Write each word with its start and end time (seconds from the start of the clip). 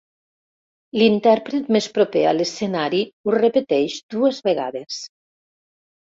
L'intèrpret 0.99 1.67
més 1.75 1.87
proper 1.97 2.23
a 2.29 2.31
l'escenari 2.37 3.01
ho 3.29 3.35
repeteix 3.35 3.99
dues 4.15 4.39
vegades. 4.49 4.97